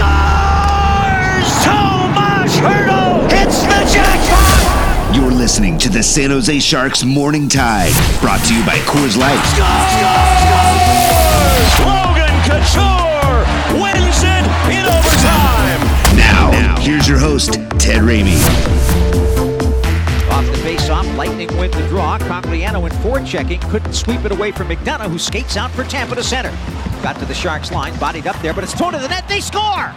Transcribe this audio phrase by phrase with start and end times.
[0.00, 1.48] Scores!
[1.64, 5.16] Tomas Hertl hits the jackpot!
[5.16, 9.40] You're listening to the San Jose Sharks Morning Tide, brought to you by Coors Light.
[9.52, 10.40] Scores!
[11.84, 13.44] Logan Couture
[13.80, 15.80] wins it in overtime!
[16.16, 18.99] Now, here's your host, Ted Ramey.
[21.20, 22.16] Lightning win the draw.
[22.16, 26.24] Cogliano in forechecking, couldn't sweep it away from McDonagh, who skates out for Tampa to
[26.24, 26.48] center.
[27.02, 29.28] Got to the Sharks line, bodied up there, but it's thrown to the net.
[29.28, 29.92] They score!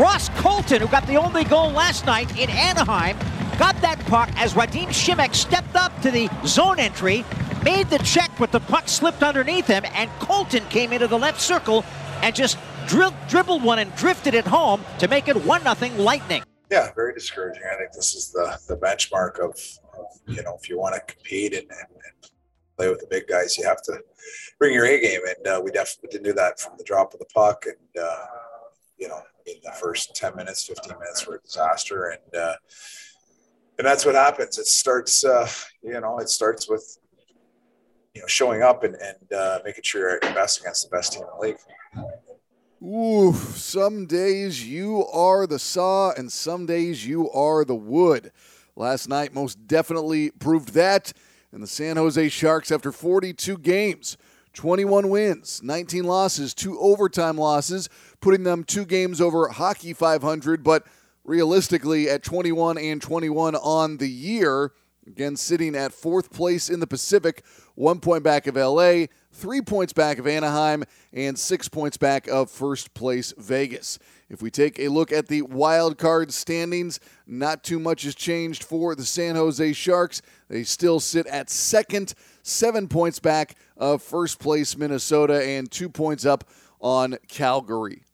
[0.00, 3.18] Ross Colton, who got the only goal last night in Anaheim,
[3.58, 7.24] got that puck as Radim Simek stepped up to the zone entry,
[7.64, 11.40] made the check, but the puck slipped underneath him, and Colton came into the left
[11.40, 11.84] circle
[12.22, 16.44] and just dribbled one and drifted it home to make it 1 0 Lightning.
[16.70, 17.64] Yeah, very discouraging.
[17.64, 19.79] I think this is the the benchmark of
[20.26, 22.30] you know if you want to compete and, and, and,
[22.76, 23.92] play with the big guys, you have to
[24.58, 27.18] bring your A game, and uh, we definitely didn't do that from the drop of
[27.18, 27.66] the puck.
[27.66, 28.24] And uh,
[28.96, 32.54] you know, in the first ten minutes, fifteen minutes were a disaster, and uh,
[33.78, 34.58] and that's what happens.
[34.58, 35.48] It starts, uh,
[35.82, 36.98] you know, it starts with
[38.14, 40.96] you know showing up and, and uh, making sure you're at your best against the
[40.96, 41.56] best team in the league.
[42.82, 48.32] Ooh, some days you are the saw and some days you are the wood.
[48.76, 51.12] Last night most definitely proved that.
[51.52, 54.16] And the San Jose Sharks, after 42 games,
[54.52, 57.88] 21 wins, 19 losses, two overtime losses,
[58.20, 60.86] putting them two games over Hockey 500, but
[61.24, 64.72] realistically at 21 and 21 on the year.
[65.06, 67.44] Again, sitting at fourth place in the Pacific,
[67.74, 72.50] one point back of LA, three points back of Anaheim, and six points back of
[72.50, 73.98] first place Vegas.
[74.30, 78.62] If we take a look at the wild card standings, not too much has changed
[78.62, 80.22] for the San Jose Sharks.
[80.48, 82.14] They still sit at second,
[82.44, 86.44] seven points back of first place Minnesota, and two points up
[86.80, 88.04] on Calgary.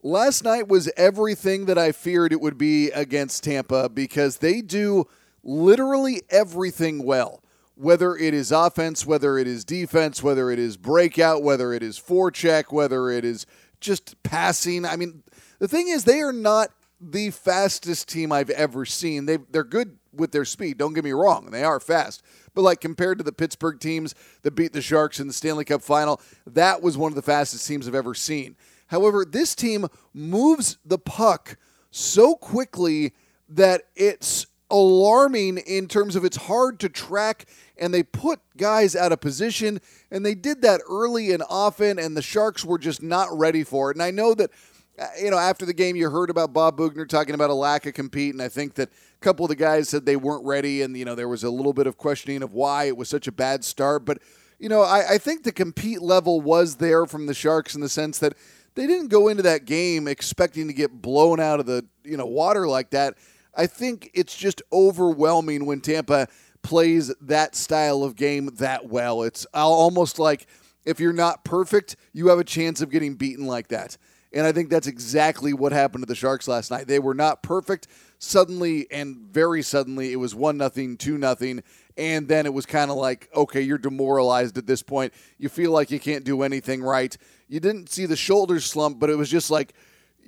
[0.00, 5.06] Last night was everything that I feared it would be against Tampa because they do
[5.42, 7.42] literally everything well.
[7.74, 11.98] Whether it is offense, whether it is defense, whether it is breakout, whether it is
[11.98, 13.44] forecheck, whether it is
[13.80, 14.84] just passing.
[14.84, 15.22] I mean,
[15.58, 16.70] the thing is, they are not
[17.00, 19.26] the fastest team I've ever seen.
[19.26, 20.78] They they're good with their speed.
[20.78, 22.22] Don't get me wrong, they are fast.
[22.54, 25.82] But like compared to the Pittsburgh teams that beat the Sharks in the Stanley Cup
[25.82, 28.56] final, that was one of the fastest teams I've ever seen.
[28.88, 31.56] However, this team moves the puck
[31.90, 33.12] so quickly
[33.48, 37.46] that it's alarming in terms of it's hard to track
[37.78, 39.80] and they put guys out of position
[40.10, 43.90] and they did that early and often and the Sharks were just not ready for
[43.90, 43.96] it.
[43.96, 44.50] And I know that
[44.98, 47.86] Uh, you know after the game you heard about Bob Boughner talking about a lack
[47.86, 50.82] of compete and I think that a couple of the guys said they weren't ready
[50.82, 53.26] and you know there was a little bit of questioning of why it was such
[53.26, 54.18] a bad start but
[54.58, 57.88] you know I, I think the compete level was there from the Sharks in the
[57.88, 58.34] sense that
[58.78, 62.26] they didn't go into that game expecting to get blown out of the you know
[62.26, 63.14] water like that.
[63.56, 66.28] I think it's just overwhelming when Tampa
[66.62, 69.24] plays that style of game that well.
[69.24, 70.46] It's almost like
[70.84, 73.96] if you're not perfect, you have a chance of getting beaten like that.
[74.32, 76.86] And I think that's exactly what happened to the Sharks last night.
[76.86, 77.88] They were not perfect.
[78.18, 81.62] Suddenly and very suddenly it was 1 nothing, 2 nothing,
[81.96, 85.12] and then it was kind of like, okay, you're demoralized at this point.
[85.38, 87.16] You feel like you can't do anything right.
[87.48, 89.72] You didn't see the shoulders slump, but it was just like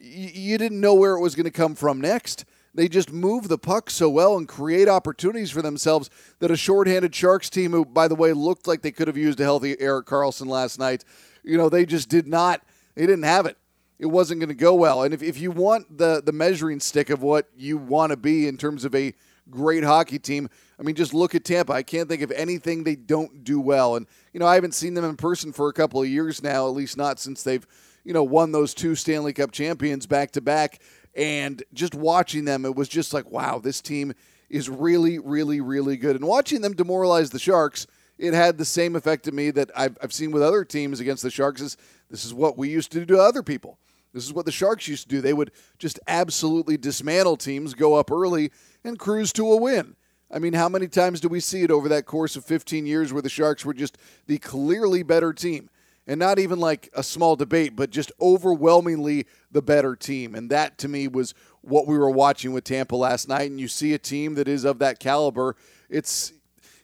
[0.01, 2.45] you didn't know where it was going to come from next.
[2.73, 7.15] They just move the puck so well and create opportunities for themselves that a shorthanded
[7.15, 10.07] Sharks team, who, by the way, looked like they could have used a healthy Erik
[10.07, 11.05] Karlsson last night,
[11.43, 12.63] you know, they just did not,
[12.95, 13.59] they didn't have it.
[14.01, 15.03] It wasn't going to go well.
[15.03, 18.49] And if, if you want the, the measuring stick of what you want to be
[18.49, 19.13] in terms of a
[19.51, 20.49] great hockey team,
[20.79, 21.75] I mean, just look at Tampa.
[21.75, 23.97] I can't think of anything they don't do well.
[23.97, 26.67] And, you know, I haven't seen them in person for a couple of years now,
[26.67, 27.67] at least not since they've,
[28.03, 30.81] you know, won those two Stanley Cup champions back to back.
[31.15, 34.15] And just watching them, it was just like, wow, this team
[34.49, 36.17] is really, really, really good.
[36.17, 37.87] And watching them demoralize the Sharks,
[38.17, 41.23] it had the same effect to me that I've, I've seen with other teams against
[41.23, 41.61] the Sharks.
[41.61, 41.77] Is
[42.11, 43.77] this is what we used to do to other people.
[44.13, 45.21] This is what the Sharks used to do.
[45.21, 48.51] They would just absolutely dismantle teams, go up early,
[48.85, 49.97] and cruise to a win.
[50.33, 53.13] I mean, how many times do we see it over that course of 15 years
[53.13, 55.71] where the Sharks were just the clearly better team?
[56.07, 60.35] and not even like a small debate, but just overwhelmingly the better team.
[60.35, 63.49] And that to me was what we were watching with Tampa last night.
[63.49, 65.55] And you see a team that is of that caliber.
[65.89, 66.33] It's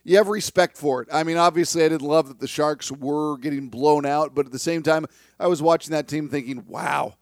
[0.05, 1.09] you have respect for it.
[1.11, 4.53] I mean, obviously, I didn't love that the Sharks were getting blown out, but at
[4.53, 5.05] the same time,
[5.39, 7.15] I was watching that team thinking, "Wow,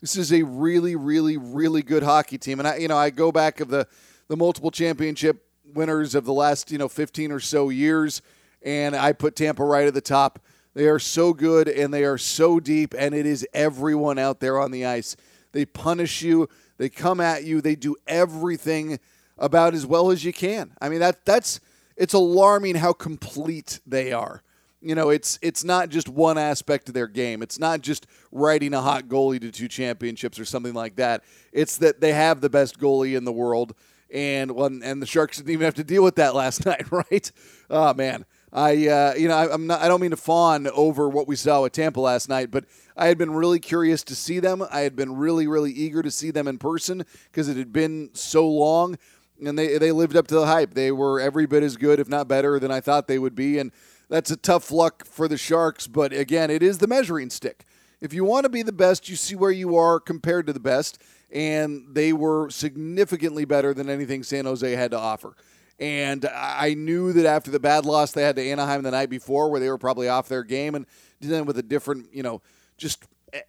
[0.00, 3.32] this is a really, really, really good hockey team." And I, you know, I go
[3.32, 3.86] back of the
[4.28, 5.44] the multiple championship
[5.74, 8.22] winners of the last, you know, 15 or so years,
[8.62, 10.38] and I put Tampa right at the top.
[10.74, 14.58] They are so good and they are so deep, and it is everyone out there
[14.58, 15.16] on the ice.
[15.52, 18.98] They punish you, they come at you, they do everything
[19.38, 20.72] about as well as you can.
[20.80, 21.60] I mean, that that's
[21.96, 24.42] it's alarming how complete they are.
[24.84, 27.42] You know, it's it's not just one aspect of their game.
[27.42, 31.24] It's not just riding a hot goalie to two championships or something like that.
[31.52, 33.74] It's that they have the best goalie in the world,
[34.12, 37.32] and one and the Sharks didn't even have to deal with that last night, right?
[37.70, 41.08] Oh man, I uh, you know I, am not I don't mean to fawn over
[41.08, 44.38] what we saw with Tampa last night, but I had been really curious to see
[44.38, 44.62] them.
[44.70, 48.10] I had been really really eager to see them in person because it had been
[48.12, 48.98] so long
[49.42, 50.74] and they they lived up to the hype.
[50.74, 53.58] They were every bit as good, if not better, than I thought they would be,
[53.58, 53.72] and
[54.08, 55.86] that's a tough luck for the Sharks.
[55.86, 57.64] But again, it is the measuring stick.
[58.00, 60.60] If you want to be the best, you see where you are compared to the
[60.60, 61.00] best,
[61.32, 65.34] and they were significantly better than anything San Jose had to offer.
[65.80, 69.50] And I knew that after the bad loss they had to Anaheim the night before,
[69.50, 70.86] where they were probably off their game and
[71.20, 72.42] dealing with a different, you know,
[72.76, 73.04] just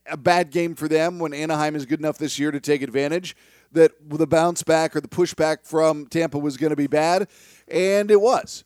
[0.08, 3.36] a bad game for them when Anaheim is good enough this year to take advantage
[3.72, 7.28] that the bounce back or the pushback from Tampa was going to be bad,
[7.68, 8.64] and it was.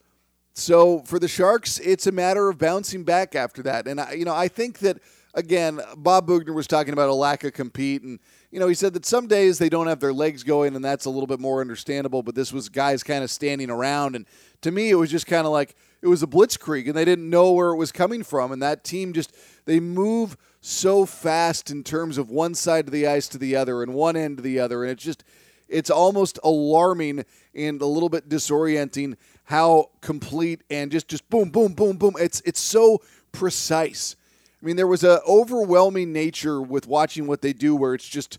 [0.60, 3.88] So for the Sharks, it's a matter of bouncing back after that.
[3.88, 5.00] And I, you know, I think that
[5.34, 8.20] again, Bob Boughner was talking about a lack of compete, and
[8.52, 11.06] you know, he said that some days they don't have their legs going, and that's
[11.06, 12.24] a little bit more understandable.
[12.24, 14.26] But this was guys kind of standing around, and
[14.62, 17.30] to me, it was just kind of like it was a blitzkrieg, and they didn't
[17.30, 19.34] know where it was coming from, and that team just
[19.66, 23.82] they move so fast in terms of one side of the ice to the other
[23.82, 24.84] and one end to the other.
[24.84, 25.24] And it's just,
[25.70, 27.24] it's almost alarming
[27.56, 29.16] and a little bit disorienting
[29.50, 32.14] how complete and just, just boom, boom, boom, boom.
[32.20, 33.02] It's, it's so
[33.32, 34.16] precise.
[34.62, 38.38] I mean, there was a overwhelming nature with watching what they do where it's just,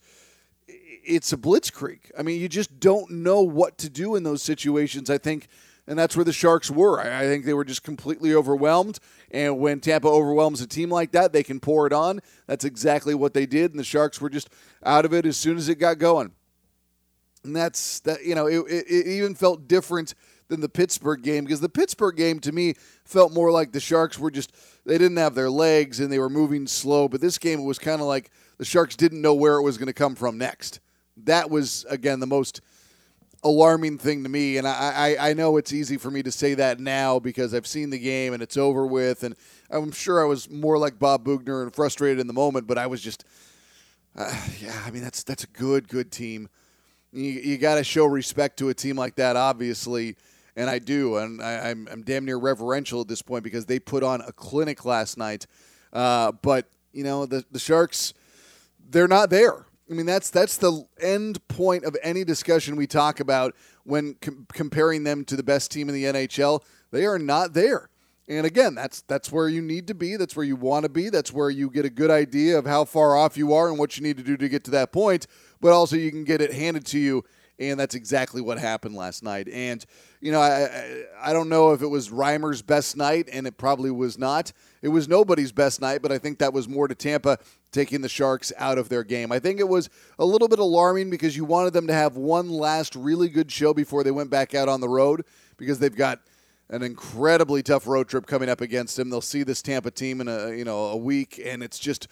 [0.69, 1.99] it's a blitzkrieg.
[2.17, 5.11] I mean, you just don't know what to do in those situations.
[5.11, 5.49] I think
[5.89, 7.01] and that's where the Sharks were.
[7.01, 9.01] I, think they were just completely overwhelmed.
[9.33, 12.21] And when Tampa overwhelms a team like that, they can pour it on.
[12.47, 14.51] That's exactly what they did, and the Sharks were just
[14.85, 16.31] out of it as soon as it got going.
[17.43, 18.25] And that's that.
[18.25, 20.15] You know, it, it, it even felt different
[20.51, 22.75] than the Pittsburgh game because the Pittsburgh game to me
[23.05, 24.55] felt more like the Sharks were just
[24.85, 27.09] they didn't have their legs and they were moving slow.
[27.09, 29.87] But this game was kind of like the Sharks didn't know where it was going
[29.87, 30.81] to come from next.
[31.17, 32.61] That was again the most
[33.43, 34.59] alarming thing to me.
[34.59, 37.67] And I, I, I know it's easy for me to say that now because I've
[37.67, 39.23] seen the game and it's over with.
[39.23, 39.35] And
[39.71, 42.87] I'm sure I was more like Bob Boughner and frustrated in the moment, but I
[42.87, 43.25] was just,
[44.17, 46.49] uh, yeah, I mean, that's, that's a good, good team.
[47.13, 50.17] You, you got to show respect to a team like that, obviously.
[50.61, 51.17] And I do.
[51.17, 54.21] And I, am I'm, I'm damn near reverential at this point because they put on
[54.21, 55.47] a clinic last night.
[55.91, 58.13] Uh, but, you know, the, the Sharks,
[58.91, 59.65] they're not there.
[59.91, 64.47] I mean, that's that's the end point of any discussion we talk about when com-
[64.53, 66.61] comparing them to the best team in the NHL.
[66.91, 67.89] They are not there.
[68.29, 70.17] And again, that's that's where you need to be.
[70.17, 71.09] That's where you want to be.
[71.09, 73.97] That's where you get a good idea of how far off you are and what
[73.97, 75.27] you need to do to get to that point.
[75.59, 77.25] But also, you can get it handed to you,
[77.61, 79.49] and that's exactly what happened last night.
[79.49, 79.85] And
[80.21, 83.91] you know, I I, don't know if it was Reimer's best night, and it probably
[83.91, 84.53] was not.
[84.83, 87.39] It was nobody's best night, but I think that was more to Tampa
[87.71, 89.31] taking the Sharks out of their game.
[89.31, 92.49] I think it was a little bit alarming because you wanted them to have one
[92.49, 95.25] last really good show before they went back out on the road
[95.57, 96.21] because they've got
[96.71, 99.11] an incredibly tough road trip coming up against them.
[99.11, 102.09] They'll see this Tampa team in a you know a week, and it's just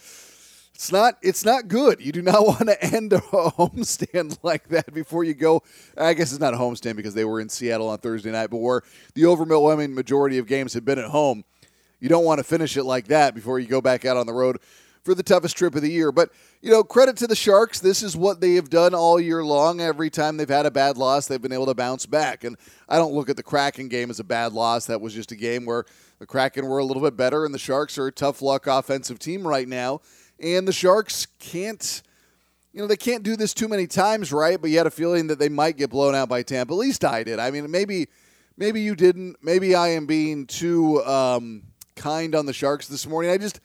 [0.78, 2.00] it's not it's not good.
[2.00, 5.64] You do not want to end a homestand like that before you go.
[5.96, 8.58] I guess it's not a homestand because they were in Seattle on Thursday night, but
[8.58, 8.82] where
[9.14, 11.44] the overwhelming majority of games have been at home.
[11.98, 14.32] You don't want to finish it like that before you go back out on the
[14.32, 14.58] road
[15.02, 16.12] for the toughest trip of the year.
[16.12, 16.30] But,
[16.62, 17.80] you know, credit to the Sharks.
[17.80, 19.80] This is what they have done all year long.
[19.80, 22.44] Every time they've had a bad loss, they've been able to bounce back.
[22.44, 22.56] And
[22.88, 24.86] I don't look at the Kraken game as a bad loss.
[24.86, 25.86] That was just a game where
[26.20, 29.18] the Kraken were a little bit better, and the Sharks are a tough luck offensive
[29.18, 30.00] team right now.
[30.40, 32.02] And the Sharks can't.
[32.72, 34.60] You know, they can't do this too many times, right?
[34.60, 36.74] But you had a feeling that they might get blown out by Tampa.
[36.74, 37.38] At least I did.
[37.38, 38.08] I mean, maybe
[38.56, 39.36] maybe you didn't.
[39.42, 41.62] Maybe I am being too um,
[41.96, 43.30] kind on the Sharks this morning.
[43.30, 43.60] I just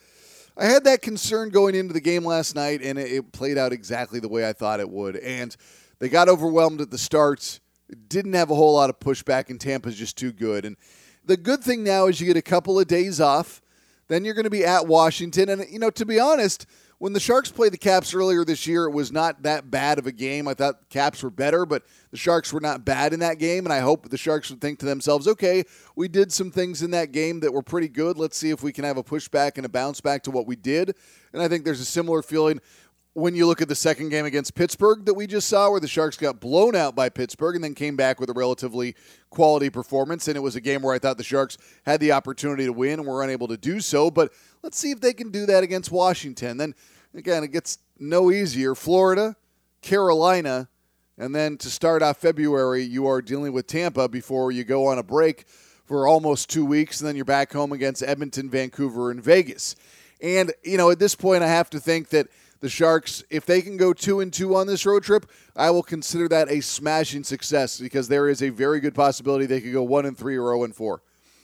[0.55, 3.73] I had that concern going into the game last night, and it, it played out
[3.73, 5.15] exactly the way I thought it would.
[5.17, 5.55] And
[5.99, 7.59] they got overwhelmed at the start.
[8.07, 10.63] Didn't have a whole lot of pushback, and Tampa's just too good.
[10.63, 10.77] And
[11.25, 13.61] the good thing now is you get a couple of days off.
[14.07, 15.49] Then you're going to be at Washington.
[15.49, 16.65] And, you know, to be honest,
[16.99, 20.07] when the Sharks played the Caps earlier this year, it was not that bad of
[20.07, 20.47] a game.
[20.47, 23.65] I thought Caps were better, but the Sharks were not bad in that game.
[23.65, 25.63] And I hope the Sharks would think to themselves, okay,
[25.95, 28.17] we did some things in that game that were pretty good.
[28.17, 30.55] Let's see if we can have a pushback and a bounce back to what we
[30.55, 30.95] did.
[31.33, 32.61] And I think there's a similar feeling
[33.13, 35.87] when you look at the second game against Pittsburgh that we just saw, where the
[35.87, 38.95] Sharks got blown out by Pittsburgh and then came back with a relatively
[39.29, 40.27] quality performance.
[40.27, 42.99] And it was a game where I thought the Sharks had the opportunity to win
[42.99, 44.09] and were unable to do so.
[44.09, 46.57] But let's see if they can do that against Washington.
[46.57, 46.73] Then
[47.13, 48.73] again, it gets no easier.
[48.73, 49.35] Florida,
[49.81, 50.69] Carolina,
[51.17, 54.97] and then to start off February, you are dealing with Tampa before you go on
[54.97, 55.45] a break
[55.85, 59.75] for almost two weeks, and then you're back home against Edmonton, Vancouver, and Vegas.
[60.21, 62.29] And, you know, at this point, I have to think that
[62.63, 65.83] the Sharks, if they can go two and two on this road trip, I will
[65.83, 69.83] consider that a smashing success because there is a very good possibility they could go
[69.83, 71.01] one and three or zero and four.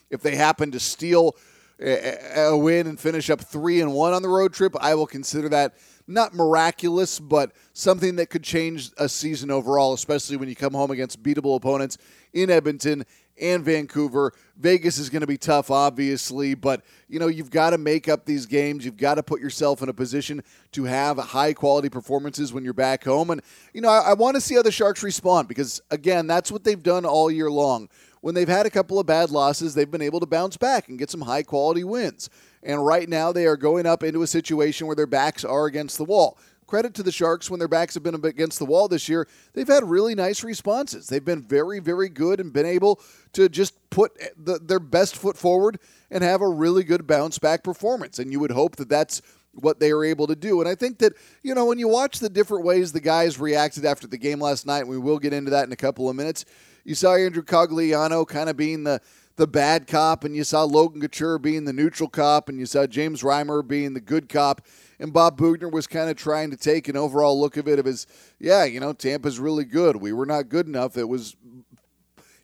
[0.09, 1.35] If they happen to steal
[1.77, 5.49] a win and finish up three and one on the road trip, I will consider
[5.49, 5.73] that
[6.09, 10.91] not miraculous, but something that could change a season overall, especially when you come home
[10.91, 11.97] against beatable opponents
[12.33, 13.05] in Edmonton
[13.39, 14.33] and Vancouver.
[14.57, 18.25] Vegas is going to be tough, obviously, but you know you've got to make up
[18.25, 18.83] these games.
[18.83, 22.73] You've got to put yourself in a position to have high quality performances when you're
[22.73, 23.29] back home.
[23.29, 23.41] And
[23.73, 26.63] you know I, I want to see how the Sharks respond because again, that's what
[26.63, 27.89] they've done all year long.
[28.21, 30.99] When they've had a couple of bad losses, they've been able to bounce back and
[30.99, 32.29] get some high quality wins.
[32.61, 35.97] And right now, they are going up into a situation where their backs are against
[35.97, 36.37] the wall
[36.69, 39.27] credit to the Sharks when their backs have been against the wall this year.
[39.53, 41.07] They've had really nice responses.
[41.07, 43.01] They've been very, very good and been able
[43.33, 45.79] to just put the, their best foot forward
[46.11, 48.19] and have a really good bounce back performance.
[48.19, 49.21] And you would hope that that's
[49.53, 50.61] what they are able to do.
[50.61, 51.13] And I think that,
[51.43, 54.65] you know, when you watch the different ways the guys reacted after the game last
[54.65, 56.45] night, we will get into that in a couple of minutes.
[56.83, 59.01] You saw Andrew Cogliano kind of being the
[59.39, 62.85] the bad cop, and you saw Logan Couture being the neutral cop, and you saw
[62.85, 64.59] James Reimer being the good cop.
[64.99, 67.85] And Bob Boughner was kind of trying to take an overall look of it of
[67.85, 68.05] his,
[68.37, 69.95] yeah, you know, Tampa's really good.
[69.95, 70.97] We were not good enough.
[70.97, 71.37] It was,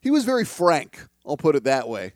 [0.00, 1.04] he was very frank.
[1.26, 2.14] I'll put it that way.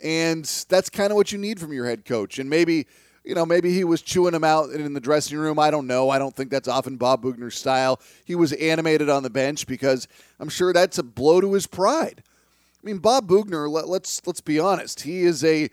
[0.00, 2.40] And that's kind of what you need from your head coach.
[2.40, 2.88] And maybe,
[3.26, 5.58] you know, maybe he was chewing him out in the dressing room.
[5.58, 6.10] I don't know.
[6.10, 8.00] I don't think that's often Bob Boughner's style.
[8.24, 10.06] He was animated on the bench because
[10.38, 12.22] I'm sure that's a blow to his pride.
[12.24, 13.68] I mean, Bob Boughner.
[13.68, 15.00] Let, let's let's be honest.
[15.00, 15.70] He is a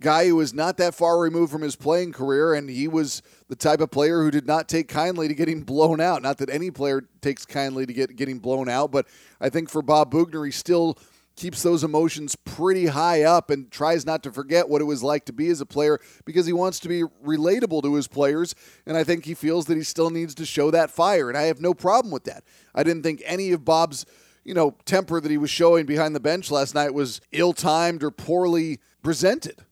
[0.00, 3.56] guy who is not that far removed from his playing career, and he was the
[3.56, 6.22] type of player who did not take kindly to getting blown out.
[6.22, 9.06] Not that any player takes kindly to get getting blown out, but
[9.38, 10.96] I think for Bob Boughner, he still
[11.36, 15.26] keeps those emotions pretty high up and tries not to forget what it was like
[15.26, 18.54] to be as a player because he wants to be relatable to his players.
[18.86, 21.28] And I think he feels that he still needs to show that fire.
[21.28, 22.42] And I have no problem with that.
[22.74, 24.06] I didn't think any of Bob's
[24.44, 28.04] you know, temper that he was showing behind the bench last night was ill timed
[28.04, 29.64] or poorly presented.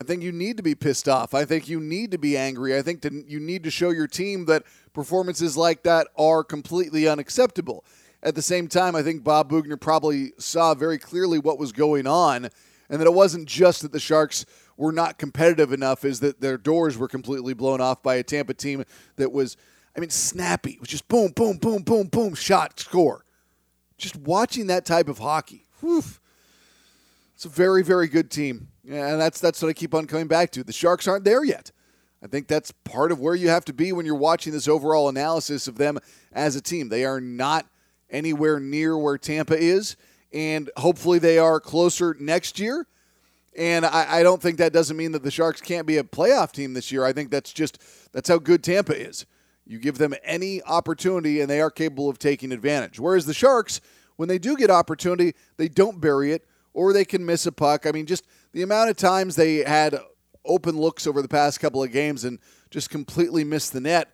[0.00, 1.34] I think you need to be pissed off.
[1.34, 2.76] I think you need to be angry.
[2.76, 7.06] I think that you need to show your team that performances like that are completely
[7.06, 7.84] unacceptable.
[8.24, 12.06] At the same time, I think Bob Boughner probably saw very clearly what was going
[12.06, 12.48] on
[12.88, 14.44] and that it wasn't just that the Sharks
[14.76, 18.54] were not competitive enough, is that their doors were completely blown off by a Tampa
[18.54, 18.84] team
[19.16, 19.56] that was,
[19.96, 20.72] I mean, snappy.
[20.72, 23.24] It was just boom, boom, boom, boom, boom, shot, score
[24.04, 26.02] just watching that type of hockey, whew,
[27.34, 28.68] it's a very, very good team.
[28.88, 30.62] And that's that's what I keep on coming back to.
[30.62, 31.72] The Sharks aren't there yet.
[32.22, 35.08] I think that's part of where you have to be when you're watching this overall
[35.08, 35.98] analysis of them
[36.32, 36.88] as a team.
[36.88, 37.66] They are not
[38.10, 39.96] anywhere near where Tampa is,
[40.32, 42.86] and hopefully they are closer next year.
[43.56, 46.50] And I, I, don't think that doesn't mean that the Sharks can't be a playoff
[46.50, 47.04] team this year.
[47.04, 47.80] I think that's just
[48.12, 49.26] that's how good Tampa is.
[49.64, 52.98] You give them any opportunity, and they are capable of taking advantage.
[52.98, 53.80] Whereas the Sharks,
[54.16, 57.86] when they do get opportunity, they don't bury it, or they can miss a puck.
[57.86, 59.98] I mean, just the amount of times they had
[60.44, 62.38] open looks over the past couple of games and
[62.70, 64.10] just completely missed the net.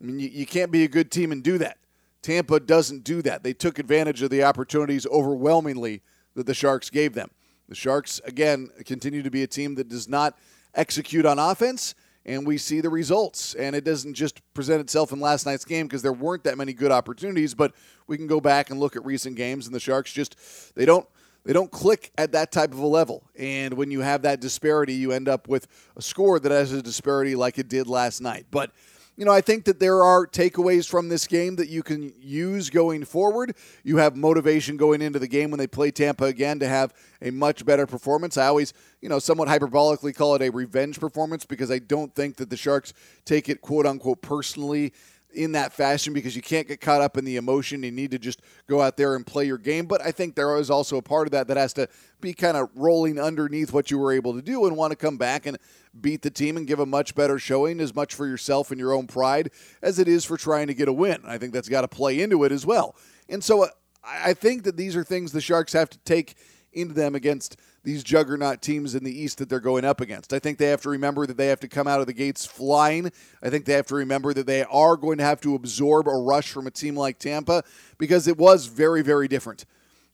[0.00, 1.78] I mean, you, you can't be a good team and do that.
[2.26, 3.44] Tampa doesn't do that.
[3.44, 6.02] They took advantage of the opportunities overwhelmingly
[6.34, 7.30] that the Sharks gave them.
[7.68, 10.36] The Sharks, again, continue to be a team that does not
[10.74, 13.54] execute on offense and we see the results.
[13.54, 16.72] And it doesn't just present itself in last night's game because there weren't that many
[16.72, 17.72] good opportunities, but
[18.08, 20.34] we can go back and look at recent games and the Sharks just
[20.74, 21.06] they don't
[21.44, 23.22] they don't click at that type of a level.
[23.38, 26.82] And when you have that disparity, you end up with a score that has a
[26.82, 28.46] disparity like it did last night.
[28.50, 28.72] But
[29.16, 32.68] you know, I think that there are takeaways from this game that you can use
[32.68, 33.54] going forward.
[33.82, 36.92] You have motivation going into the game when they play Tampa again to have
[37.22, 38.36] a much better performance.
[38.36, 42.36] I always, you know, somewhat hyperbolically call it a revenge performance because I don't think
[42.36, 42.92] that the Sharks
[43.24, 44.92] take it quote unquote personally
[45.36, 47.82] in that fashion because you can't get caught up in the emotion.
[47.82, 49.86] You need to just go out there and play your game.
[49.86, 51.88] But I think there is also a part of that that has to
[52.20, 55.18] be kind of rolling underneath what you were able to do and want to come
[55.18, 55.58] back and
[56.00, 58.92] beat the team and give a much better showing, as much for yourself and your
[58.92, 59.50] own pride
[59.82, 61.20] as it is for trying to get a win.
[61.26, 62.96] I think that's got to play into it as well.
[63.28, 63.68] And so uh,
[64.04, 66.36] I think that these are things the Sharks have to take
[66.72, 70.32] into them against these juggernaut teams in the East that they're going up against.
[70.32, 72.44] I think they have to remember that they have to come out of the gates
[72.44, 73.12] flying.
[73.40, 76.10] I think they have to remember that they are going to have to absorb a
[76.10, 77.62] rush from a team like Tampa
[77.96, 79.66] because it was very, very different.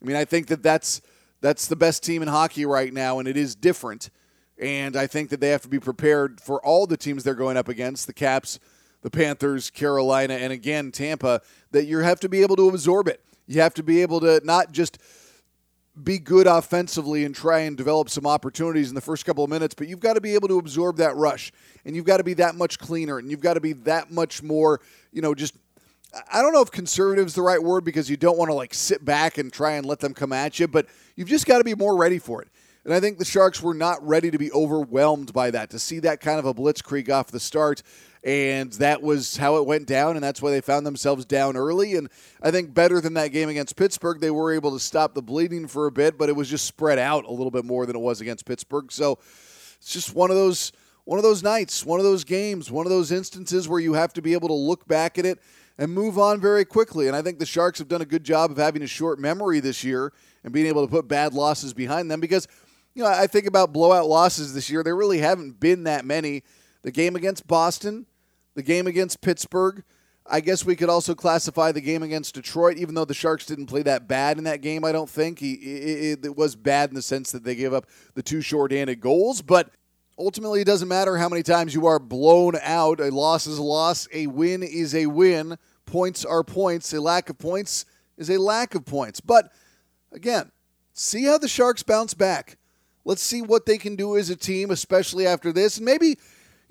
[0.03, 1.01] I mean, I think that that's
[1.41, 4.11] that's the best team in hockey right now, and it is different.
[4.61, 7.57] And I think that they have to be prepared for all the teams they're going
[7.57, 8.61] up against the Caps,
[9.01, 13.25] the Panthers, Carolina, and again, Tampa, that you have to be able to absorb it.
[13.47, 14.99] You have to be able to not just
[16.03, 19.75] be good offensively and try and develop some opportunities in the first couple of minutes,
[19.75, 21.53] but you've got to be able to absorb that rush
[21.85, 24.43] and you've got to be that much cleaner and you've got to be that much
[24.43, 24.81] more,
[25.13, 25.55] you know, just
[26.31, 28.75] I don't know if conservative is the right word because you don't want to like
[28.75, 31.65] sit back and try and let them come at you, but you've just got to
[31.65, 32.49] be more ready for it.
[32.85, 36.01] And I think the Sharks were not ready to be overwhelmed by that, to see
[36.01, 37.83] that kind of a blitzkrieg off the start
[38.25, 41.97] and that was how it went down, and that's why they found themselves down early.
[41.97, 42.09] And
[42.41, 45.67] I think better than that game against Pittsburgh, they were able to stop the bleeding
[45.67, 48.01] for a bit, but it was just spread out a little bit more than it
[48.01, 48.93] was against Pittsburgh.
[48.93, 49.19] So
[49.77, 50.73] it's just one of those
[51.05, 54.13] one of those nights, one of those games, one of those instances where you have
[54.13, 55.41] to be able to look back at it
[55.77, 57.09] and move on very quickly.
[57.09, 59.59] And I think the Sharks have done a good job of having a short memory
[59.59, 60.13] this year
[60.45, 62.47] and being able to put bad losses behind them because
[62.95, 64.83] you know, I think about blowout losses this year.
[64.83, 66.43] There really haven't been that many.
[66.83, 68.07] The game against Boston,
[68.55, 69.83] the game against Pittsburgh.
[70.25, 73.67] I guess we could also classify the game against Detroit, even though the Sharks didn't
[73.67, 74.85] play that bad in that game.
[74.85, 78.23] I don't think it, it was bad in the sense that they gave up the
[78.23, 79.71] two short-handed goals, but
[80.17, 83.01] ultimately it doesn't matter how many times you are blown out.
[83.01, 84.07] A loss is a loss.
[84.13, 85.59] A win is a win.
[85.87, 86.93] Points are points.
[86.93, 87.85] A lack of points
[88.17, 89.21] is a lack of points.
[89.21, 89.51] But
[90.13, 90.53] again,
[90.93, 92.59] see how the Sharks bounce back.
[93.05, 96.19] Let's see what they can do as a team, especially after this, and maybe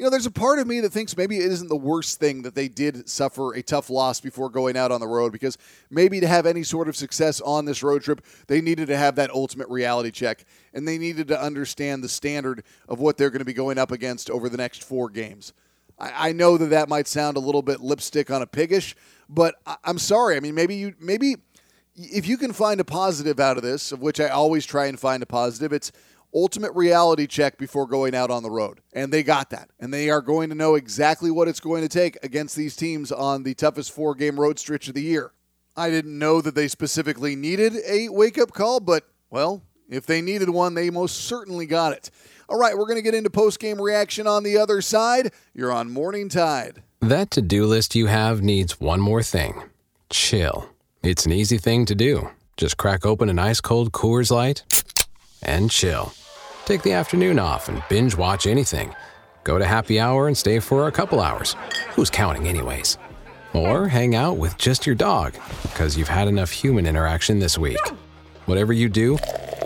[0.02, 2.42] you know, there's a part of me that thinks maybe it isn't the worst thing
[2.42, 5.60] that they did suffer a tough loss before going out on the road because
[5.92, 9.14] maybe to have any sort of success on this road trip, they needed to have
[9.18, 13.42] that ultimate reality check and they needed to understand the standard of what they're going
[13.42, 15.54] to be going up against over the next four games.
[16.00, 18.96] I, I know that that might sound a little bit lipstick on a piggish,
[19.30, 20.36] but I, I'm sorry.
[20.36, 21.36] I mean, maybe you, maybe
[21.96, 25.00] if you can find a positive out of this, of which I always try and
[25.00, 25.92] find a positive, it's
[26.34, 28.82] ultimate reality check before going out on the road.
[28.94, 29.70] And they got that.
[29.80, 33.12] And they are going to know exactly what it's going to take against these teams
[33.12, 35.32] on the toughest four game road stretch of the year.
[35.76, 40.22] I didn't know that they specifically needed a wake up call, but, well, if they
[40.22, 42.12] needed one, they most certainly got it.
[42.50, 45.32] All right, we're going to get into post game reaction on the other side.
[45.54, 46.84] You're on Morning Tide.
[47.00, 49.64] That to do list you have needs one more thing
[50.10, 50.70] chill.
[51.04, 52.30] It's an easy thing to do.
[52.58, 54.64] Just crack open an ice cold Coors Light
[55.42, 56.14] and chill.
[56.66, 58.94] Take the afternoon off and binge watch anything.
[59.44, 61.56] Go to happy hour and stay for a couple hours.
[61.90, 62.98] Who's counting, anyways?
[63.54, 67.80] Or hang out with just your dog, because you've had enough human interaction this week.
[68.46, 69.18] Whatever you do,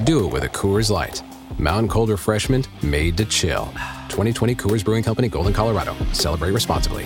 [0.06, 1.22] do it with a Coors Light.
[1.60, 3.66] Mountain Cold Refreshment made to chill.
[4.10, 5.96] 2020 Coors Brewing Company, Golden, Colorado.
[6.14, 7.04] Celebrate responsibly.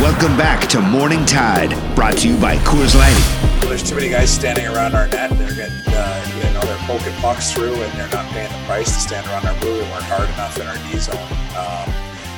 [0.00, 3.47] Welcome back to Morning Tide, brought to you by Coors Light.
[3.66, 5.30] There's too many guys standing around our net.
[5.30, 8.94] They're getting, uh, you know, they're poking pucks through, and they're not paying the price
[8.94, 9.74] to stand around our blue.
[9.74, 11.16] We weren't hard enough in our D zone.
[11.56, 11.94] Um,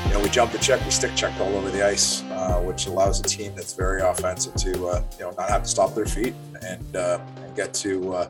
[0.06, 2.86] you know, we jump the check, we stick checked all over the ice, uh, which
[2.86, 6.06] allows a team that's very offensive to, uh, you know, not have to stop their
[6.06, 8.28] feet and, uh, and get to uh,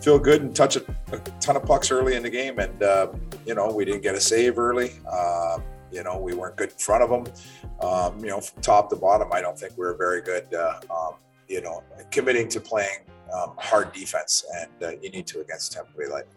[0.00, 2.58] feel good and touch a, a, ton of pucks early in the game.
[2.58, 3.12] And uh,
[3.44, 4.92] you know, we didn't get a save early.
[5.10, 5.58] Uh,
[5.90, 7.32] you know, we weren't good in front of them.
[7.80, 10.52] Um, you know, from top to bottom, I don't think we were very good.
[10.52, 11.14] Uh, um,
[11.48, 12.98] you know, committing to playing
[13.32, 16.34] um, hard defense, and uh, you need to against Tampa Bay Lightning.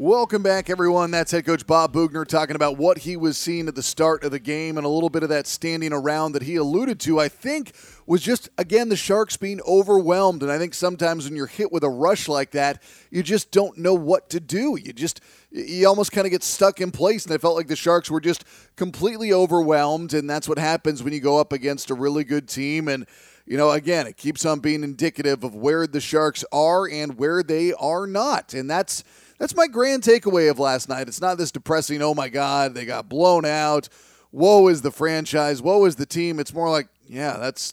[0.00, 1.10] Welcome back, everyone.
[1.10, 4.30] That's head coach Bob Boughner talking about what he was seeing at the start of
[4.30, 7.18] the game and a little bit of that standing around that he alluded to.
[7.18, 7.72] I think
[8.06, 10.44] was just, again, the Sharks being overwhelmed.
[10.44, 12.80] And I think sometimes when you're hit with a rush like that,
[13.10, 14.78] you just don't know what to do.
[14.80, 17.24] You just, you almost kind of get stuck in place.
[17.24, 18.44] And I felt like the Sharks were just
[18.76, 20.14] completely overwhelmed.
[20.14, 22.86] And that's what happens when you go up against a really good team.
[22.86, 23.04] And,
[23.48, 27.42] you know, again, it keeps on being indicative of where the Sharks are and where
[27.42, 28.52] they are not.
[28.52, 29.02] And that's,
[29.38, 31.08] that's my grand takeaway of last night.
[31.08, 33.88] It's not this depressing, oh my God, they got blown out.
[34.32, 35.62] Woe is the franchise.
[35.62, 36.38] Woe is the team.
[36.38, 37.72] It's more like, yeah, that's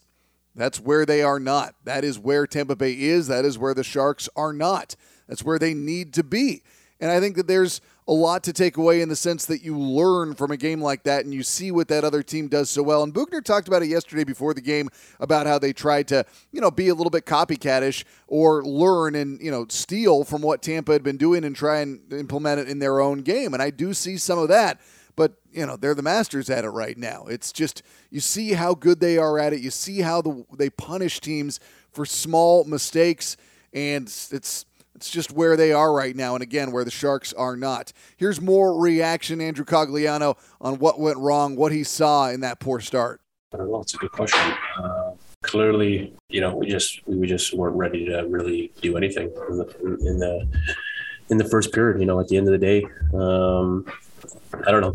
[0.56, 1.76] that's where they are not.
[1.84, 3.28] That is where Tampa Bay is.
[3.28, 4.96] That is where the Sharks are not.
[5.28, 6.64] That's where they need to be.
[7.02, 9.78] And I think that there's a lot to take away in the sense that you
[9.78, 12.84] learn from a game like that and you see what that other team does so
[12.84, 13.02] well.
[13.02, 14.90] And Boughner talked about it yesterday before the game
[15.20, 19.42] about how they tried to, you know, be a little bit copycatish or learn and,
[19.42, 22.78] you know, steal from what Tampa had been doing and try and implement it in
[22.78, 23.54] their own game.
[23.54, 24.80] And I do see some of that.
[25.16, 27.26] But, you know, they're the masters at it right now.
[27.28, 29.62] It's just, you see how good they are at it.
[29.62, 31.60] You see how the, they punish teams
[31.92, 33.38] for small mistakes.
[33.74, 37.58] And it's, it's just where they are right now, and again, where the Sharks are
[37.58, 37.92] not.
[38.18, 42.80] Here's more reaction, Andrew Cogliano, on what went wrong, what he saw in that poor
[42.80, 43.22] start.
[43.54, 43.82] I don't know.
[43.82, 44.54] It's a good question.
[44.78, 49.58] Uh, clearly, you know, we just we just weren't ready to really do anything in
[49.58, 50.48] the in the
[51.30, 52.00] in the first period.
[52.00, 53.86] You know, at the end of the day, um,
[54.66, 54.94] I don't know.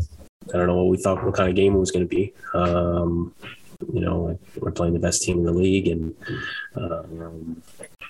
[0.53, 2.33] I don't know what we thought, what kind of game it was going to be.
[2.55, 3.33] Um,
[3.93, 6.15] you know, we're playing the best team in the league, and
[6.75, 7.61] um,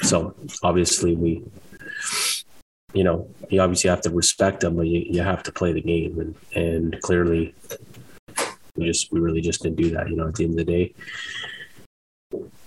[0.02, 1.44] so obviously we
[2.94, 5.82] you know, you obviously have to respect them, but you, you have to play the
[5.82, 6.20] game.
[6.20, 7.54] And, and clearly,
[8.76, 10.10] we just, we really just didn't do that.
[10.10, 10.94] You know, at the end of the day,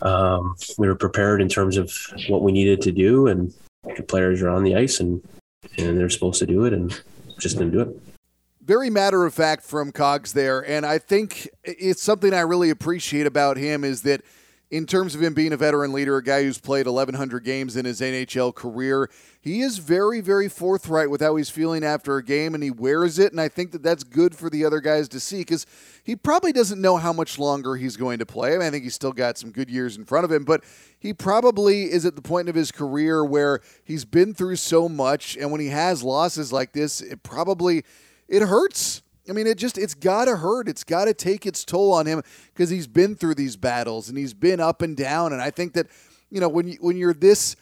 [0.02, 1.92] um, we were prepared in terms of
[2.28, 3.52] what we needed to do, and
[3.96, 5.22] the players are on the ice and,
[5.78, 7.02] and they're supposed to do it, and
[7.38, 7.88] just didn't do it.
[8.62, 10.60] Very matter of fact from Cogs there.
[10.60, 14.22] And I think it's something I really appreciate about him is that
[14.74, 17.84] in terms of him being a veteran leader, a guy who's played 1,100 games in
[17.84, 19.08] his NHL career,
[19.40, 23.20] he is very, very forthright with how he's feeling after a game, and he wears
[23.20, 23.30] it.
[23.30, 25.64] And I think that that's good for the other guys to see because
[26.02, 28.56] he probably doesn't know how much longer he's going to play.
[28.56, 30.64] I, mean, I think he's still got some good years in front of him, but
[30.98, 35.36] he probably is at the point of his career where he's been through so much,
[35.36, 37.84] and when he has losses like this, it probably
[38.26, 40.68] it hurts I mean, it just it's got to hurt.
[40.68, 44.18] It's got to take its toll on him because he's been through these battles and
[44.18, 45.32] he's been up and down.
[45.32, 45.86] And I think that
[46.30, 47.56] you know when you, when you're this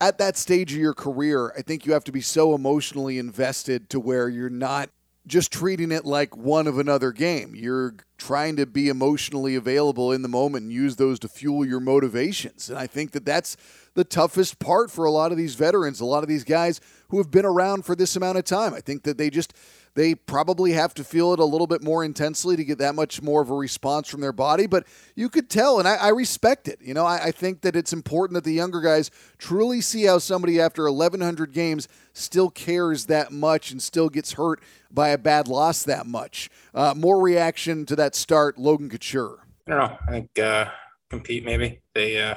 [0.00, 3.88] at that stage of your career, I think you have to be so emotionally invested
[3.90, 4.90] to where you're not
[5.26, 7.54] just treating it like one of another game.
[7.54, 11.80] You're trying to be emotionally available in the moment and use those to fuel your
[11.80, 12.68] motivations.
[12.68, 13.56] And I think that that's
[13.94, 17.18] the toughest part for a lot of these veterans, a lot of these guys who
[17.18, 18.74] have been around for this amount of time.
[18.74, 19.54] I think that they just
[19.94, 23.22] they probably have to feel it a little bit more intensely to get that much
[23.22, 26.68] more of a response from their body, but you could tell, and I, I respect
[26.68, 26.78] it.
[26.82, 30.18] You know, I, I think that it's important that the younger guys truly see how
[30.18, 35.48] somebody after 1,100 games still cares that much and still gets hurt by a bad
[35.48, 36.50] loss that much.
[36.74, 39.46] Uh, more reaction to that start, Logan Couture.
[39.66, 39.98] I don't know.
[40.06, 40.66] I think uh,
[41.08, 42.34] compete maybe they uh,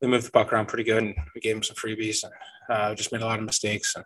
[0.00, 2.24] they moved the puck around pretty good, and we gave them some freebies.
[2.24, 2.32] And,
[2.68, 3.94] uh, just made a lot of mistakes.
[3.94, 4.04] And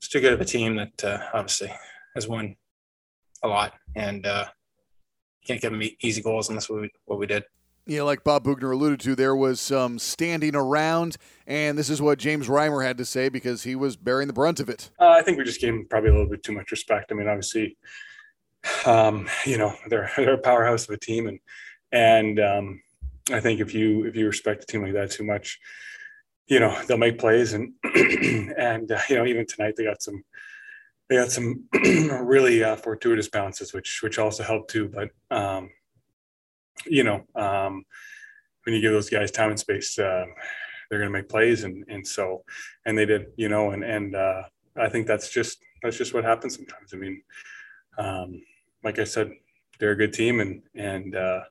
[0.00, 1.70] it's too good of a team that uh, obviously
[2.14, 2.56] has won
[3.42, 4.46] a lot, and uh,
[5.46, 7.44] can't give them easy goals, and that's what we, what we did.
[7.86, 12.18] Yeah, like Bob Boughner alluded to, there was some standing around, and this is what
[12.18, 14.90] James Reimer had to say because he was bearing the brunt of it.
[14.98, 17.12] Uh, I think we just gave him probably a little bit too much respect.
[17.12, 17.76] I mean, obviously,
[18.86, 21.40] um, you know, they're they're a powerhouse of a team, and
[21.92, 22.82] and um,
[23.32, 25.58] I think if you if you respect a team like that too much,
[26.50, 27.72] you know, they'll make plays, and
[28.58, 30.24] and uh, you know, even tonight they got some
[31.08, 31.64] they had some
[32.22, 34.88] really uh, fortuitous bounces, which which also helped too.
[34.88, 35.70] But um,
[36.86, 37.84] you know, um,
[38.64, 40.26] when you give those guys time and space, uh,
[40.90, 42.42] they're going to make plays, and and so
[42.84, 44.42] and they did, you know, and and uh,
[44.76, 46.92] I think that's just that's just what happens sometimes.
[46.92, 47.22] I mean,
[47.96, 48.42] um,
[48.82, 49.30] like I said,
[49.78, 51.42] they're a good team, and and uh,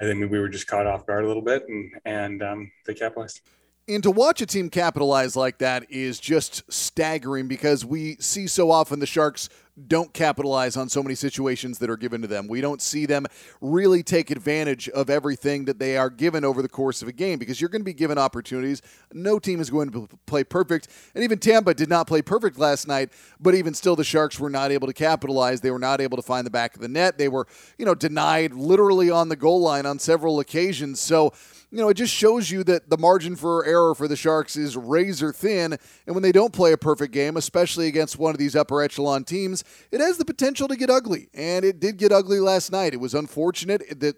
[0.00, 2.94] I think we were just caught off guard a little bit, and and um, they
[2.94, 3.42] capitalized.
[3.90, 8.70] And to watch a team capitalize like that is just staggering because we see so
[8.70, 9.48] often the Sharks
[9.88, 12.46] don't capitalize on so many situations that are given to them.
[12.46, 13.26] We don't see them
[13.60, 17.40] really take advantage of everything that they are given over the course of a game
[17.40, 18.80] because you're going to be given opportunities.
[19.12, 20.86] No team is going to play perfect.
[21.16, 24.50] And even Tampa did not play perfect last night, but even still the Sharks were
[24.50, 25.62] not able to capitalize.
[25.62, 27.18] They were not able to find the back of the net.
[27.18, 31.00] They were, you know, denied literally on the goal line on several occasions.
[31.00, 31.32] So,
[31.70, 34.76] you know, it just shows you that the margin for error for the Sharks is
[34.76, 35.76] razor thin.
[36.06, 39.24] And when they don't play a perfect game, especially against one of these upper echelon
[39.24, 41.28] teams, it has the potential to get ugly.
[41.32, 42.92] And it did get ugly last night.
[42.92, 44.16] It was unfortunate that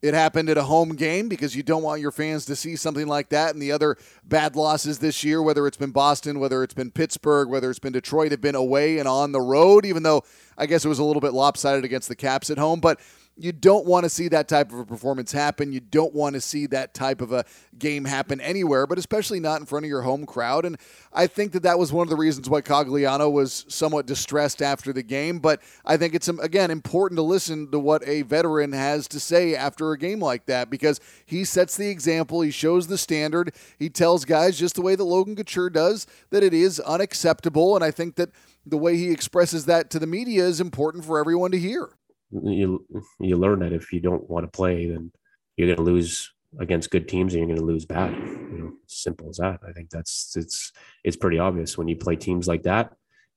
[0.00, 3.06] it happened at a home game because you don't want your fans to see something
[3.06, 3.52] like that.
[3.52, 7.48] And the other bad losses this year, whether it's been Boston, whether it's been Pittsburgh,
[7.48, 10.22] whether it's been Detroit, have been away and on the road, even though
[10.56, 12.78] I guess it was a little bit lopsided against the Caps at home.
[12.80, 13.00] But
[13.38, 15.72] you don't want to see that type of a performance happen.
[15.72, 17.44] You don't want to see that type of a
[17.78, 20.64] game happen anywhere, but especially not in front of your home crowd.
[20.64, 20.76] And
[21.12, 24.92] I think that that was one of the reasons why Cogliano was somewhat distressed after
[24.92, 25.38] the game.
[25.38, 29.20] But I think it's, um, again, important to listen to what a veteran has to
[29.20, 33.54] say after a game like that because he sets the example, he shows the standard,
[33.78, 37.76] he tells guys just the way that Logan Couture does that it is unacceptable.
[37.76, 38.30] And I think that
[38.66, 41.90] the way he expresses that to the media is important for everyone to hear.
[42.30, 42.84] You
[43.20, 45.12] you learn that if you don't want to play, then
[45.56, 48.12] you're going to lose against good teams and you're going to lose bad.
[48.12, 49.60] You know, simple as that.
[49.66, 50.72] I think that's it's
[51.04, 52.92] it's pretty obvious when you play teams like that,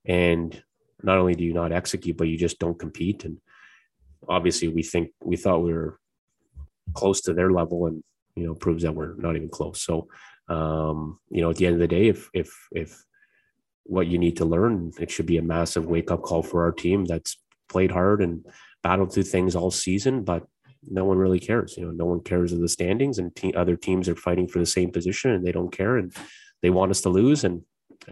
[0.06, 0.62] and
[1.04, 3.26] not only do you not execute, but you just don't compete.
[3.26, 3.38] And
[4.28, 6.00] obviously, we think we thought we were
[6.94, 8.04] close to their level, and
[8.36, 9.82] you know, proves that we're not even close.
[9.82, 10.08] So,
[10.48, 13.04] um, you know, at the end of the day, if if if
[13.84, 16.72] what you need to learn, it should be a massive wake up call for our
[16.72, 18.46] team that's played hard and
[18.84, 20.46] battled through things all season, but
[20.90, 21.76] no one really cares.
[21.78, 24.60] You know, no one cares of the standings, and te- other teams are fighting for
[24.60, 26.14] the same position, and they don't care, and
[26.62, 27.64] they want us to lose, and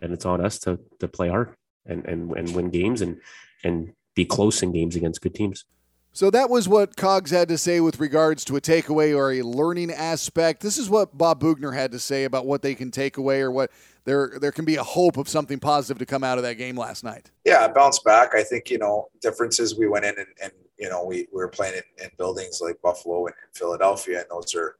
[0.01, 1.55] and it's on us to to play hard
[1.85, 3.19] and and and win games and
[3.63, 5.65] and be close in games against good teams.
[6.11, 9.43] So that was what Cogs had to say with regards to a takeaway or a
[9.43, 10.61] learning aspect.
[10.61, 13.51] This is what Bob Boughner had to say about what they can take away or
[13.51, 13.71] what
[14.09, 16.75] there there can be a hope of something positive to come out of that game
[16.75, 17.29] last night.
[17.45, 18.33] Yeah, bounce back.
[18.33, 19.77] I think you know differences.
[19.77, 22.81] We went in and, and you know we, we were playing in, in buildings like
[22.81, 24.77] Buffalo and, Philadelphia, and those are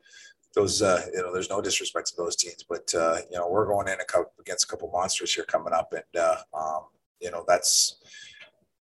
[0.55, 3.67] those uh, you know there's no disrespect to those teams, but uh, you know we're
[3.67, 6.85] going in a couple, against a couple monsters here coming up, and uh, um,
[7.19, 7.97] you know that's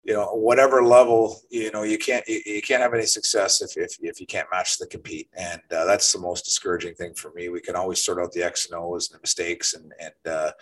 [0.06, 3.76] you know whatever level you know you can't you, you, can't have any success if,
[3.76, 5.28] if, if you can't match the compete.
[5.36, 7.48] And uh, that's the most discouraging thing for me.
[7.48, 10.52] We can always sort out the x and o's and the mistakes and and uh,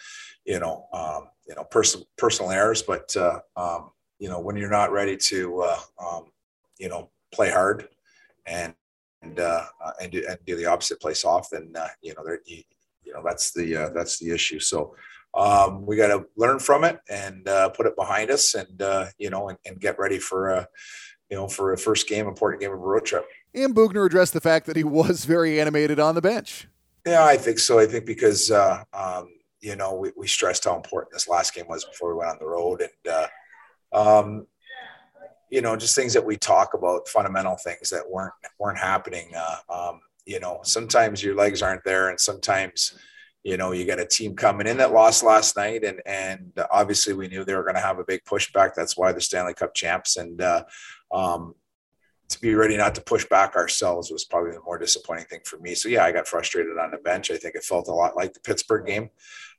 [0.47, 2.81] you know um, you know personal personal errors.
[2.81, 6.25] But uh, um, you know when you're not ready to uh, um,
[6.79, 7.89] you know play hard
[8.47, 8.75] and
[9.21, 9.65] and uh,
[10.01, 12.63] and do, and do the opposite place off then uh, you know there you,
[13.03, 14.59] you know that's the that's the issue.
[14.59, 14.95] So
[15.37, 19.07] um, we got to learn from it and uh, put it behind us, and uh,
[19.19, 20.69] you know, and, and, get ready for a,
[21.29, 23.27] you know, for a first game, important game of a road trip.
[23.55, 26.69] And Boughner addressed the fact that he was very animated on the bench.
[27.07, 27.79] Yeah, I think so.
[27.79, 29.29] I think because uh, um,
[29.61, 32.39] you know we, we stressed how important this last game was before we went on
[32.39, 33.27] the road, and uh,
[33.93, 34.47] um,
[35.51, 39.31] you know, just things that we talk about, fundamental things that weren't weren't happening.
[39.37, 42.99] Uh, um, you know, sometimes your legs aren't there, and sometimes
[43.45, 47.13] you know, you got a team coming in that lost last night, and and obviously
[47.13, 48.75] we knew they were going to have a big pushback.
[48.75, 50.65] That's why the Stanley Cup champs, and uh,
[51.13, 51.55] um,
[52.31, 55.59] to be ready not to push back ourselves was probably the more disappointing thing for
[55.59, 55.75] me.
[55.75, 57.31] So yeah, I got frustrated on the bench.
[57.31, 59.11] I think it felt a lot like the Pittsburgh game.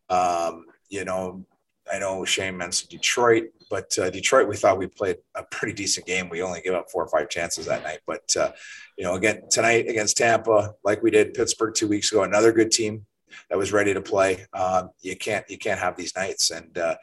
[0.09, 1.45] Um, you know,
[1.91, 6.07] I know Shane mentioned Detroit, but uh, Detroit, we thought we played a pretty decent
[6.07, 6.29] game.
[6.29, 7.99] We only gave up four or five chances that night.
[8.07, 8.51] But, uh,
[8.97, 12.71] you know, again, tonight against Tampa, like we did Pittsburgh two weeks ago, another good
[12.71, 13.05] team
[13.49, 14.45] that was ready to play.
[14.53, 16.51] Um, you can't you can't have these nights.
[16.51, 16.95] And uh,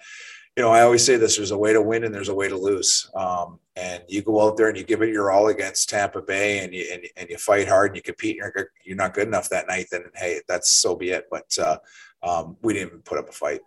[0.56, 2.48] you know, I always say this: there's a way to win and there's a way
[2.48, 3.10] to lose.
[3.14, 6.58] Um, and you go out there and you give it your all against Tampa Bay,
[6.58, 8.38] and you and, and you fight hard and you compete.
[8.40, 9.86] And you're you're not good enough that night.
[9.90, 11.26] Then hey, that's so be it.
[11.30, 11.78] But uh,
[12.22, 13.60] um, we didn't put up a fight.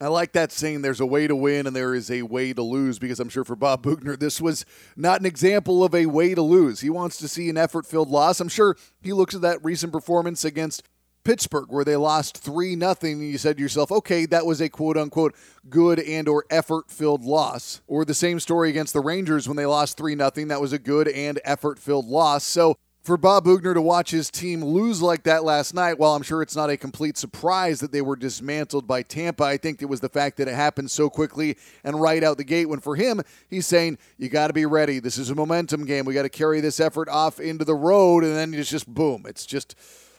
[0.00, 2.62] I like that saying there's a way to win and there is a way to
[2.62, 4.64] lose because I'm sure for Bob Boughner, this was
[4.96, 6.80] not an example of a way to lose.
[6.80, 8.38] He wants to see an effort filled loss.
[8.38, 10.84] I'm sure he looks at that recent performance against
[11.24, 14.96] Pittsburgh where they lost 3 nothing you said to yourself, "Okay, that was a quote
[14.96, 15.34] unquote
[15.68, 19.96] good and or effort-filled loss." Or the same story against the Rangers when they lost
[19.96, 22.44] 3 nothing, that was a good and effort-filled loss.
[22.44, 26.22] So, for Bob Boughner to watch his team lose like that last night, while I'm
[26.22, 29.88] sure it's not a complete surprise that they were dismantled by Tampa, I think it
[29.88, 32.68] was the fact that it happened so quickly and right out the gate.
[32.68, 34.98] When for him, he's saying, You got to be ready.
[34.98, 36.04] This is a momentum game.
[36.04, 38.24] We got to carry this effort off into the road.
[38.24, 39.24] And then it's just boom.
[39.26, 39.74] It's just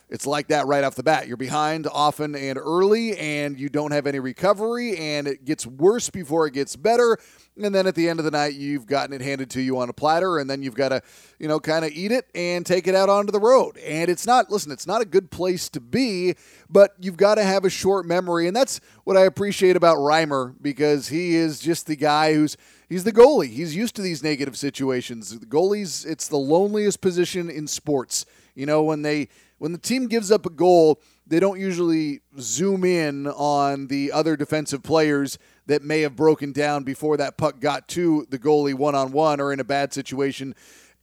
[0.09, 1.27] it's like that right off the bat.
[1.27, 6.09] You're behind often and early, and you don't have any recovery, and it gets worse
[6.09, 7.17] before it gets better.
[7.55, 9.89] And then at the end of the night, you've gotten it handed to you on
[9.89, 11.01] a platter, and then you've got to,
[11.37, 13.77] you know, kind of eat it and take it out onto the road.
[13.77, 16.35] And it's not, listen, it's not a good place to be,
[16.69, 18.47] but you've got to have a short memory.
[18.47, 23.03] And that's what I appreciate about Reimer because he is just the guy who's, he's
[23.03, 23.49] the goalie.
[23.49, 25.37] He's used to these negative situations.
[25.37, 28.25] The goalies, it's the loneliest position in sports.
[28.55, 29.27] You know, when they,
[29.59, 34.35] when the team gives up a goal, they don't usually zoom in on the other
[34.35, 38.95] defensive players that may have broken down before that puck got to the goalie one
[38.95, 40.55] on one or in a bad situation.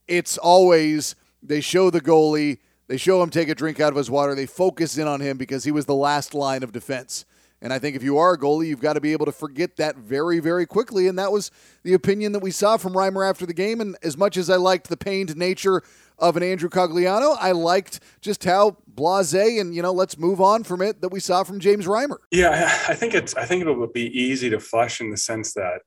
[0.09, 4.11] It's always they show the goalie, they show him take a drink out of his
[4.11, 7.25] water, they focus in on him because he was the last line of defense.
[7.62, 9.77] And I think if you are a goalie, you've got to be able to forget
[9.77, 11.09] that very, very quickly.
[11.09, 11.51] And that was
[11.85, 13.81] the opinion that we saw from Reimer after the game.
[13.81, 15.83] And as much as I liked the pained nature
[16.19, 17.37] of an Andrew Cogliano.
[17.39, 21.21] I liked just how blasé and you know let's move on from it that we
[21.21, 22.19] saw from James Reimer.
[22.31, 25.55] Yeah, I think it's I think it would be easy to flush in the sense
[25.55, 25.83] that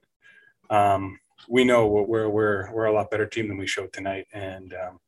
[0.69, 4.73] um, we know we're we're we're a lot better team than we showed tonight, and
[4.73, 4.99] um,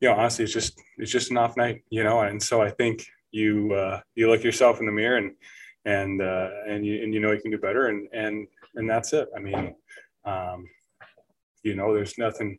[0.00, 2.70] you know honestly it's just it's just an off night, you know, and so I
[2.70, 5.32] think you uh, you look yourself in the mirror and
[5.84, 9.12] and uh, and you and you know you can do better and and and that's
[9.12, 9.28] it.
[9.36, 9.74] I mean,
[10.24, 10.68] um,
[11.62, 12.58] you know, there's nothing.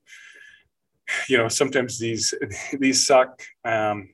[1.27, 2.33] You know, sometimes these
[2.79, 4.09] these suck um,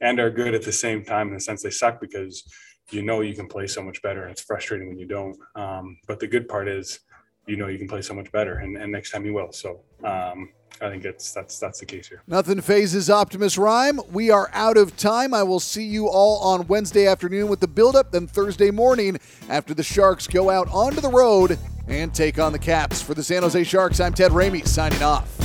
[0.00, 2.44] and are good at the same time in the sense they suck because
[2.90, 5.36] you know you can play so much better, and it's frustrating when you don't.
[5.56, 7.00] Um, but the good part is,
[7.46, 9.52] you know, you can play so much better, and, and next time you will.
[9.52, 9.80] So.
[10.02, 10.50] Um,
[10.80, 12.22] I think it's that's that's the case here.
[12.26, 14.00] Nothing phases Optimus Reim.
[14.10, 15.32] We are out of time.
[15.32, 19.72] I will see you all on Wednesday afternoon with the build-up, then Thursday morning after
[19.72, 23.00] the Sharks go out onto the road and take on the Caps.
[23.00, 25.43] For the San Jose Sharks, I'm Ted Ramey signing off.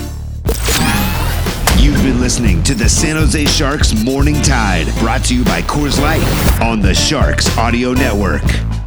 [1.78, 6.02] You've been listening to the San Jose Sharks Morning Tide, brought to you by Coors
[6.02, 6.24] Light
[6.62, 8.79] on the Sharks Audio Network.